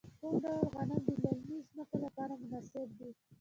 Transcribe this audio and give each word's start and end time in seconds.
کوم 0.19 0.35
ډول 0.43 0.65
غنم 0.73 1.01
د 1.07 1.09
للمي 1.23 1.57
ځمکو 1.69 1.97
لپاره 2.05 2.33
مناسب 2.41 2.87
دي؟ 2.97 3.09